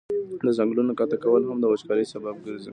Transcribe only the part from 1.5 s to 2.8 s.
د وچکالی سبب ګرځي.